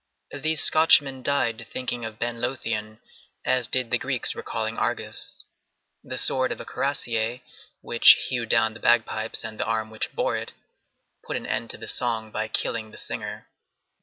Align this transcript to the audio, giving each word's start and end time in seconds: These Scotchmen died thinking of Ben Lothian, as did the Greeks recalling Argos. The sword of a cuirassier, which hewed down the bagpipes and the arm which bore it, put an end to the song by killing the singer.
These 0.31 0.63
Scotchmen 0.63 1.21
died 1.21 1.67
thinking 1.71 2.05
of 2.05 2.17
Ben 2.17 2.41
Lothian, 2.41 2.97
as 3.45 3.67
did 3.67 3.91
the 3.91 3.99
Greeks 3.99 4.33
recalling 4.33 4.75
Argos. 4.79 5.45
The 6.03 6.17
sword 6.17 6.51
of 6.51 6.59
a 6.59 6.65
cuirassier, 6.65 7.41
which 7.81 8.13
hewed 8.27 8.49
down 8.49 8.73
the 8.73 8.79
bagpipes 8.79 9.43
and 9.43 9.59
the 9.59 9.65
arm 9.65 9.91
which 9.91 10.11
bore 10.15 10.35
it, 10.37 10.53
put 11.23 11.37
an 11.37 11.45
end 11.45 11.69
to 11.69 11.77
the 11.77 11.87
song 11.87 12.31
by 12.31 12.47
killing 12.47 12.89
the 12.89 12.97
singer. 12.97 13.47